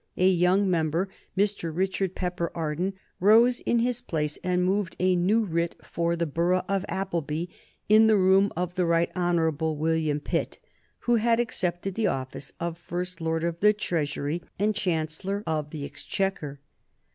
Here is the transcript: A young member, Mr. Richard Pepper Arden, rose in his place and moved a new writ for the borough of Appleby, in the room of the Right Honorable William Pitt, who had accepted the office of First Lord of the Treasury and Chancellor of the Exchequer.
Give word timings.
A 0.17 0.27
young 0.27 0.67
member, 0.67 1.09
Mr. 1.37 1.69
Richard 1.71 2.15
Pepper 2.15 2.51
Arden, 2.55 2.95
rose 3.19 3.59
in 3.59 3.77
his 3.77 4.01
place 4.01 4.39
and 4.43 4.63
moved 4.65 4.95
a 4.99 5.15
new 5.15 5.43
writ 5.45 5.75
for 5.83 6.15
the 6.15 6.25
borough 6.25 6.65
of 6.67 6.83
Appleby, 6.89 7.45
in 7.87 8.07
the 8.07 8.17
room 8.17 8.51
of 8.57 8.73
the 8.73 8.87
Right 8.87 9.11
Honorable 9.15 9.77
William 9.77 10.19
Pitt, 10.19 10.57
who 11.01 11.17
had 11.17 11.39
accepted 11.39 11.93
the 11.93 12.07
office 12.07 12.51
of 12.59 12.79
First 12.79 13.21
Lord 13.21 13.43
of 13.43 13.59
the 13.59 13.73
Treasury 13.73 14.41
and 14.57 14.73
Chancellor 14.73 15.43
of 15.45 15.69
the 15.69 15.85
Exchequer. 15.85 16.59